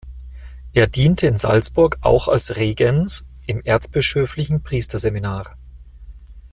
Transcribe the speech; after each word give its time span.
Er 0.73 0.87
diente 0.87 1.27
in 1.27 1.37
Salzburg 1.37 1.99
auch 2.01 2.27
als 2.27 2.55
Regens 2.55 3.23
im 3.45 3.61
erzbischöflichen 3.63 4.63
Priesterseminar. 4.63 5.55